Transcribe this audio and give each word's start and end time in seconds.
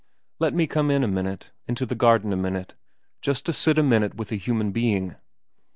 'Let 0.39 0.55
me 0.55 0.65
come 0.65 0.89
in 0.89 1.03
a 1.03 1.07
minute 1.07 1.51
into 1.67 1.85
the 1.85 1.93
garden 1.93 2.33
a 2.33 2.35
minute 2.35 2.73
just 3.21 3.45
to 3.45 3.53
sit 3.53 3.77
a 3.77 3.83
minute 3.83 4.15
with 4.15 4.31
a 4.31 4.35
human 4.35 4.71
being. 4.71 5.15